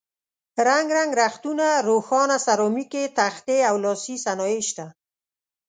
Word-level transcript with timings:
رنګ 0.67 0.87
رنګ 0.97 1.11
رختونه، 1.21 1.67
روښانه 1.87 2.37
سرامیکي 2.45 3.03
تختې 3.19 3.57
او 3.69 3.75
لاسي 3.83 4.15
صنایع 4.25 4.61
شته. 4.69 4.85